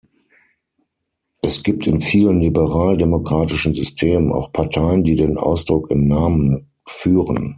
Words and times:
Es 1.43 1.61
gibt 1.61 1.85
in 1.85 1.99
vielen 2.01 2.39
liberal-demokratischen 2.39 3.75
Systemen 3.75 4.31
auch 4.33 4.51
Parteien, 4.51 5.03
die 5.03 5.15
den 5.15 5.37
Ausdruck 5.37 5.91
im 5.91 6.07
Namen 6.07 6.71
führen. 6.87 7.49